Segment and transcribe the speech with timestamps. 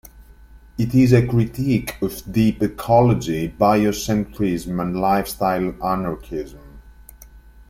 [0.79, 6.81] It is a critique of deep ecology, bio-centrism and lifestyle anarchism.